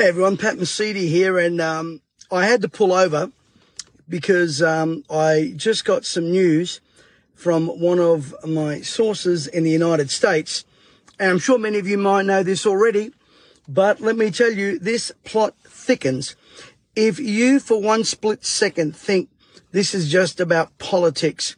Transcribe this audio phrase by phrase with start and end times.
[0.00, 2.00] Hey everyone, Pat Mesiti here, and um,
[2.32, 3.30] I had to pull over
[4.08, 6.80] because um, I just got some news
[7.34, 10.64] from one of my sources in the United States,
[11.18, 13.12] and I'm sure many of you might know this already,
[13.68, 16.34] but let me tell you, this plot thickens.
[16.96, 19.28] If you for one split second think
[19.70, 21.56] this is just about politics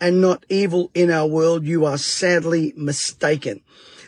[0.00, 3.60] and not evil in our world, you are sadly mistaken.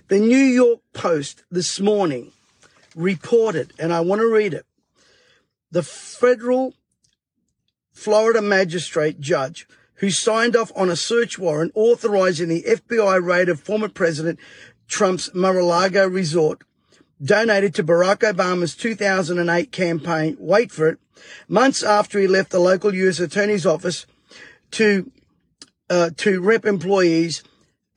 [0.09, 2.33] The New York Post this morning
[2.95, 4.67] reported, and I want to read it.
[5.71, 6.75] The federal
[7.93, 13.61] Florida magistrate judge who signed off on a search warrant authorizing the FBI raid of
[13.61, 14.39] former President
[14.89, 16.63] Trump's Mar-a-Lago resort
[17.23, 20.99] donated to Barack Obama's 2008 campaign, wait for it,
[21.49, 23.21] months after he left the local U.S.
[23.21, 24.05] attorney's office
[24.73, 25.11] to,
[25.89, 27.43] uh, to rep employees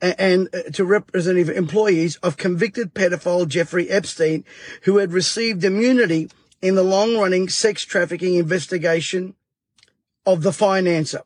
[0.00, 4.44] and uh, to representative employees of convicted pedophile Jeffrey Epstein,
[4.82, 6.30] who had received immunity
[6.62, 9.34] in the long running sex trafficking investigation
[10.26, 11.22] of the financer.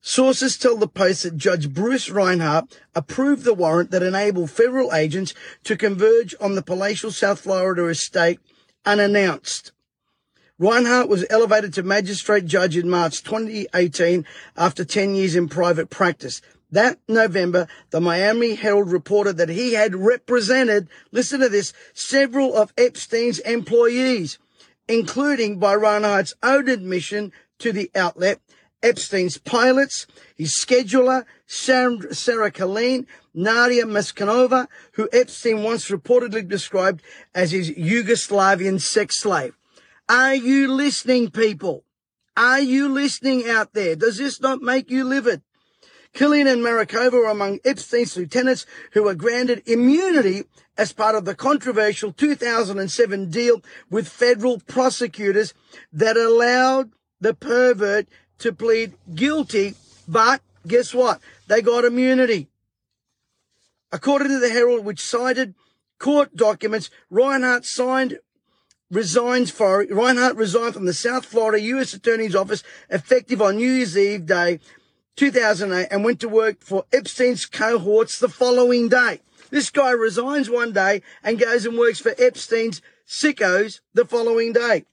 [0.00, 5.34] Sources tell the Post that Judge Bruce Reinhart approved the warrant that enabled federal agents
[5.64, 8.38] to converge on the palatial South Florida estate
[8.84, 9.72] unannounced.
[10.58, 14.24] Reinhart was elevated to magistrate judge in March 2018
[14.56, 16.40] after 10 years in private practice.
[16.76, 22.74] That November, the Miami Herald reported that he had represented, listen to this, several of
[22.76, 24.38] Epstein's employees,
[24.86, 28.42] including by Reinhart's own admission to the outlet,
[28.82, 37.00] Epstein's pilots, his scheduler, Sarah Killeen, Nadia Maskanova, who Epstein once reportedly described
[37.34, 39.56] as his Yugoslavian sex slave.
[40.10, 41.84] Are you listening, people?
[42.36, 43.96] Are you listening out there?
[43.96, 45.40] Does this not make you livid?
[46.16, 50.44] Killeen and Marakova were among Epstein's lieutenants who were granted immunity
[50.78, 55.52] as part of the controversial 2007 deal with federal prosecutors
[55.92, 58.08] that allowed the pervert
[58.38, 59.74] to plead guilty.
[60.08, 61.20] But guess what?
[61.48, 62.48] They got immunity.
[63.92, 65.54] According to the Herald, which cited
[65.98, 68.20] court documents, Reinhart signed
[68.90, 71.92] resigns for Reinhart resigned from the South Florida U.S.
[71.92, 74.60] Attorney's Office effective on New Year's Eve day
[75.16, 79.20] 2008 and went to work for Epstein's cohorts the following day.
[79.50, 84.84] This guy resigns one day and goes and works for Epstein's sickos the following day.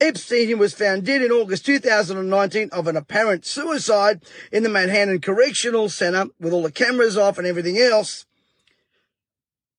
[0.00, 5.90] Epstein was found dead in August 2019 of an apparent suicide in the Manhattan Correctional
[5.90, 8.24] Center with all the cameras off and everything else.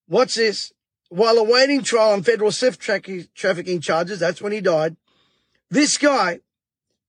[0.08, 0.74] What's this?
[1.10, 4.96] While awaiting trial on federal sex trafficking charges, that's when he died.
[5.70, 6.42] This guy,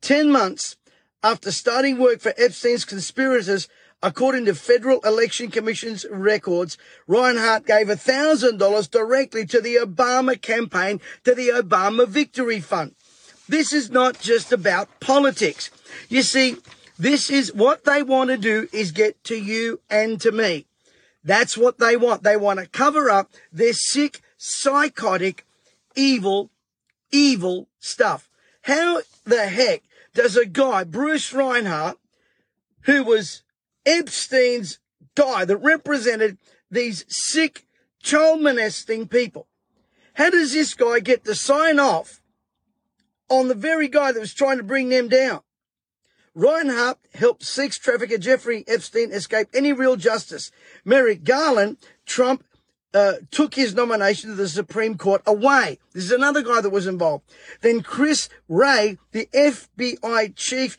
[0.00, 0.76] 10 months
[1.22, 3.68] after starting work for Epstein's conspirators,
[4.02, 11.34] according to Federal Election Commission's records, Reinhart gave $1,000 directly to the Obama campaign, to
[11.34, 12.94] the Obama Victory Fund.
[13.48, 15.70] This is not just about politics.
[16.08, 16.56] You see,
[16.98, 20.66] this is what they want to do is get to you and to me.
[21.24, 22.22] That's what they want.
[22.22, 25.46] They want to cover up their sick, psychotic,
[25.94, 26.50] evil,
[27.12, 28.28] evil stuff.
[28.62, 29.82] How the heck
[30.14, 31.98] does a guy, Bruce Reinhart,
[32.82, 33.42] who was
[33.86, 34.78] Epstein's
[35.14, 36.38] guy that represented
[36.70, 37.66] these sick,
[38.02, 39.46] child molesting people.
[40.14, 42.20] How does this guy get to sign off
[43.28, 45.40] on the very guy that was trying to bring them down?
[46.34, 50.50] Reinhart helped sex trafficker Jeffrey Epstein escape any real justice.
[50.84, 52.44] Merrick Garland, Trump
[52.94, 55.78] uh, took his nomination to the Supreme Court away.
[55.92, 57.24] This is another guy that was involved.
[57.60, 60.76] Then Chris Wray, the FBI chief,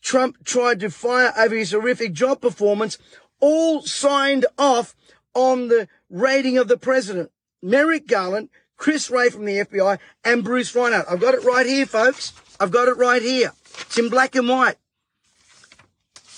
[0.00, 2.98] Trump tried to fire over his horrific job performance,
[3.38, 4.94] all signed off
[5.34, 7.30] on the rating of the president.
[7.62, 11.06] Merrick Garland, Chris Wray from the FBI, and Bruce Reinhart.
[11.08, 12.32] I've got it right here, folks.
[12.58, 13.52] I've got it right here.
[13.80, 14.76] It's in black and white.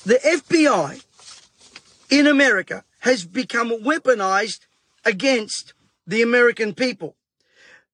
[0.04, 1.04] The FBI
[2.10, 4.66] in America has become weaponized
[5.04, 5.74] against
[6.06, 7.16] the American people.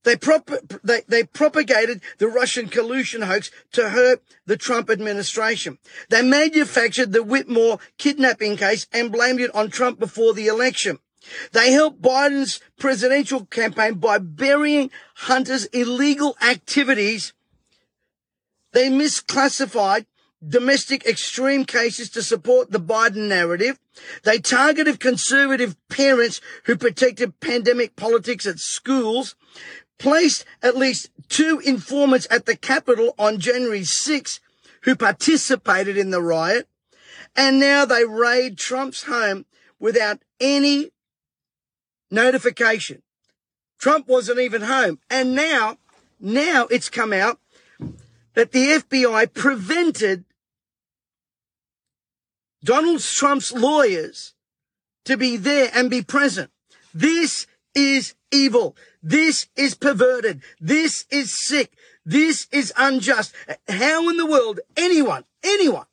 [0.05, 0.51] They, prop-
[0.83, 5.79] they, they propagated the Russian collusion hoax to hurt the Trump administration.
[6.09, 10.99] They manufactured the Whitmer kidnapping case and blamed it on Trump before the election.
[11.53, 17.33] They helped Biden's presidential campaign by burying Hunter's illegal activities.
[18.73, 20.07] They misclassified
[20.47, 23.79] domestic extreme cases to support the Biden narrative.
[24.23, 29.35] They targeted conservative parents who protected pandemic politics at schools,
[29.99, 34.41] placed at least two informants at the Capitol on January 6
[34.83, 36.69] who participated in the riot.
[37.37, 39.45] And now they raid Trump's home
[39.79, 40.91] without any
[42.11, 43.03] notification.
[43.79, 44.99] Trump wasn't even home.
[45.11, 45.79] And now,
[46.21, 47.39] now it's come out
[48.35, 50.25] that the FBI prevented
[52.63, 54.35] Donald Trump's lawyers
[55.05, 56.51] to be there and be present.
[56.93, 58.77] This is evil.
[59.03, 60.43] This is perverted.
[60.61, 61.73] This is sick.
[62.05, 63.35] This is unjust.
[63.69, 65.87] How in the world anyone, anyone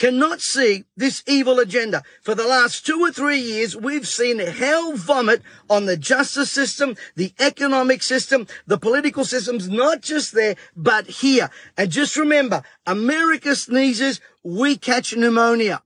[0.00, 2.02] cannot see this evil agenda.
[2.22, 6.96] For the last two or three years, we've seen hell vomit on the justice system,
[7.16, 11.50] the economic system, the political systems, not just there, but here.
[11.76, 15.82] And just remember, America sneezes, we catch pneumonia.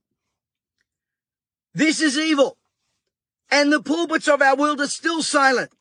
[1.73, 2.57] This is evil.
[3.51, 5.71] And the pulpits of our world are still silent.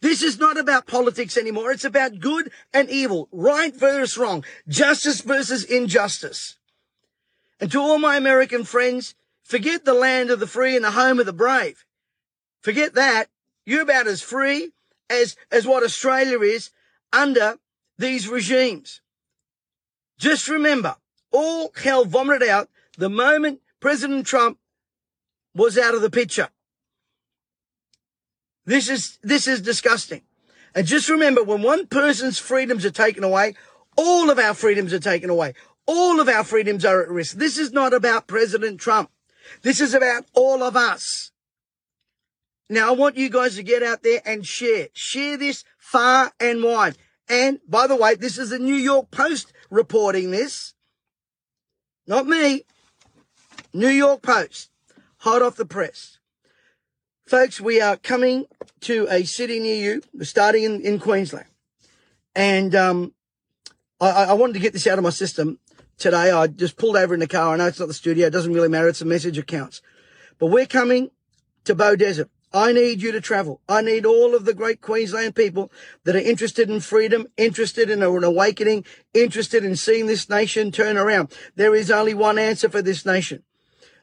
[0.00, 1.72] This is not about politics anymore.
[1.72, 6.56] It's about good and evil, right versus wrong, justice versus injustice.
[7.62, 9.14] And to all my American friends,
[9.44, 11.84] forget the land of the free and the home of the brave.
[12.60, 13.28] Forget that.
[13.64, 14.72] You're about as free
[15.08, 16.70] as, as what Australia is
[17.12, 17.58] under
[17.96, 19.00] these regimes.
[20.18, 20.96] Just remember,
[21.30, 22.68] all hell vomited out
[22.98, 24.58] the moment President Trump
[25.54, 26.48] was out of the picture.
[28.66, 30.22] This is, this is disgusting.
[30.74, 33.54] And just remember, when one person's freedoms are taken away,
[33.96, 35.54] all of our freedoms are taken away.
[35.94, 37.36] All of our freedoms are at risk.
[37.36, 39.10] This is not about President Trump.
[39.60, 41.32] This is about all of us.
[42.70, 44.88] Now, I want you guys to get out there and share.
[44.94, 46.96] Share this far and wide.
[47.28, 50.72] And by the way, this is the New York Post reporting this.
[52.06, 52.62] Not me.
[53.74, 54.70] New York Post.
[55.18, 56.18] Hot off the press.
[57.26, 58.46] Folks, we are coming
[58.80, 60.02] to a city near you.
[60.14, 61.48] We're starting in, in Queensland.
[62.34, 63.12] And um,
[64.00, 65.58] I, I wanted to get this out of my system
[66.02, 66.30] today.
[66.30, 67.54] I just pulled over in the car.
[67.54, 68.26] I know it's not the studio.
[68.26, 68.88] It doesn't really matter.
[68.88, 69.80] It's the message accounts.
[70.38, 71.10] But we're coming
[71.64, 72.28] to Beaudesert.
[72.52, 73.62] I need you to travel.
[73.66, 75.72] I need all of the great Queensland people
[76.04, 78.84] that are interested in freedom, interested in an awakening,
[79.14, 81.32] interested in seeing this nation turn around.
[81.56, 83.42] There is only one answer for this nation.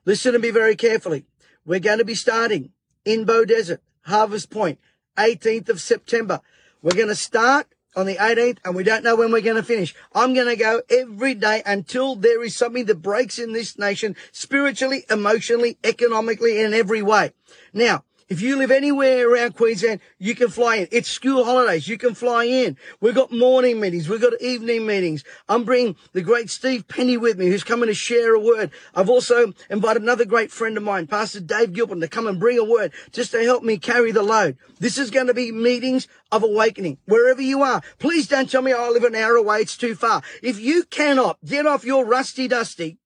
[0.06, 1.26] Listen to me very carefully.
[1.64, 2.72] We're going to be starting
[3.06, 4.80] in Beaudesert, Harvest Point,
[5.18, 6.42] 18th of September.
[6.82, 7.68] We're going to start
[8.00, 9.94] on the 18th and we don't know when we're going to finish.
[10.14, 14.16] I'm going to go every day until there is something that breaks in this nation
[14.32, 17.34] spiritually, emotionally, economically, in every way.
[17.74, 20.88] Now, if you live anywhere around Queensland, you can fly in.
[20.92, 21.88] It's school holidays.
[21.88, 22.78] You can fly in.
[23.02, 24.08] We've got morning meetings.
[24.08, 25.24] We've got evening meetings.
[25.50, 28.70] I'm bringing the great Steve Penny with me, who's coming to share a word.
[28.94, 32.60] I've also invited another great friend of mine, Pastor Dave Gilpin, to come and bring
[32.60, 34.58] a word just to help me carry the load.
[34.80, 37.82] This is going to be meetings of awakening wherever you are.
[37.98, 39.62] Please don't tell me I live an hour away.
[39.62, 40.22] It's too far.
[40.44, 43.00] If you cannot get off your rusty dusty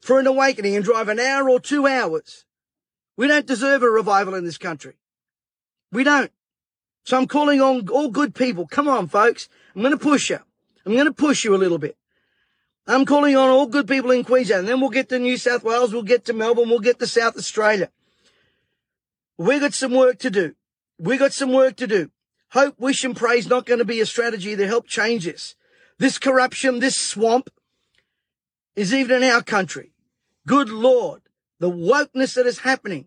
[0.00, 2.46] for an awakening and drive an hour or two hours,
[3.20, 4.94] we don't deserve a revival in this country.
[5.92, 6.32] We don't.
[7.04, 8.66] So I'm calling on all good people.
[8.66, 9.46] Come on, folks.
[9.74, 10.38] I'm going to push you.
[10.86, 11.98] I'm going to push you a little bit.
[12.86, 14.66] I'm calling on all good people in Queensland.
[14.66, 15.92] Then we'll get to New South Wales.
[15.92, 16.70] We'll get to Melbourne.
[16.70, 17.90] We'll get to South Australia.
[19.36, 20.54] We got some work to do.
[20.98, 22.10] We got some work to do.
[22.52, 25.56] Hope, wish and pray is not going to be a strategy to help change this.
[25.98, 27.50] This corruption, this swamp
[28.74, 29.92] is even in our country.
[30.46, 31.20] Good Lord,
[31.60, 33.06] the wokeness that is happening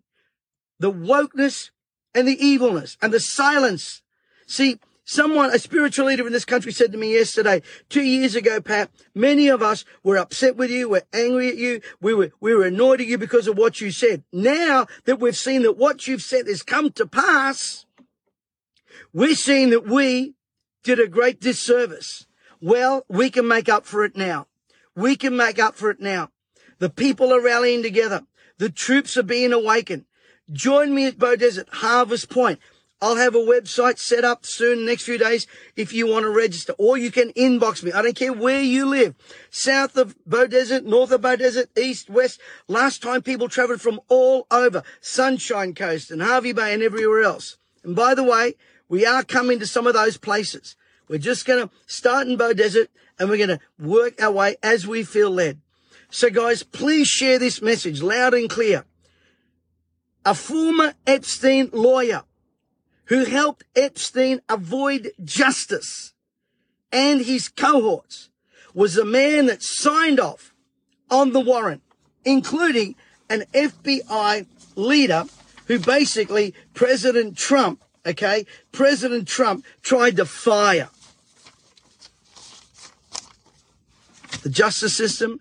[0.79, 1.69] the wokeness
[2.13, 4.01] and the evilness and the silence.
[4.47, 8.59] See, someone, a spiritual leader in this country said to me yesterday, two years ago,
[8.59, 12.53] Pat, many of us were upset with you, we're angry at you, we were, we
[12.53, 14.23] were annoyed at you because of what you said.
[14.33, 17.85] Now that we've seen that what you've said has come to pass,
[19.13, 20.33] we're seeing that we
[20.83, 22.27] did a great disservice.
[22.59, 24.47] Well, we can make up for it now.
[24.95, 26.29] We can make up for it now.
[26.79, 28.23] The people are rallying together.
[28.57, 30.05] The troops are being awakened.
[30.51, 32.59] Join me at Beaudesert, Harvest Point.
[33.01, 35.45] I'll have a website set up soon, next few days,
[35.75, 36.73] if you want to register.
[36.77, 37.91] Or you can inbox me.
[37.91, 39.15] I don't care where you live.
[39.49, 42.39] South of Beaudesert, north of Beaudesert, east, west.
[42.69, 44.83] Last time people traveled from all over.
[45.01, 47.57] Sunshine Coast and Hervey Bay and everywhere else.
[47.83, 48.55] And by the way,
[48.87, 50.77] we are coming to some of those places.
[51.09, 52.87] We're just going to start in Beaudesert
[53.19, 55.59] and we're going to work our way as we feel led.
[56.13, 58.85] So guys, please share this message loud and clear
[60.23, 62.21] a former Epstein lawyer
[63.05, 66.13] who helped Epstein avoid justice
[66.91, 68.29] and his cohorts
[68.75, 70.53] was a man that signed off
[71.09, 71.81] on the warrant,
[72.23, 72.93] including
[73.27, 75.25] an FBI leader
[75.65, 80.89] who basically President Trump, okay, President Trump tried to fire.
[84.43, 85.39] The justice system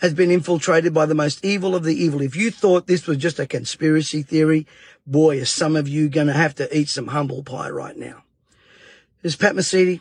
[0.00, 2.20] has been infiltrated by the most evil of the evil.
[2.20, 4.66] If you thought this was just a conspiracy theory,
[5.06, 8.22] boy, are some of you going to have to eat some humble pie right now.
[9.22, 10.00] This is Pat Mesiti.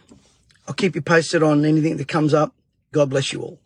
[0.68, 2.54] I'll keep you posted on anything that comes up.
[2.92, 3.60] God bless you all.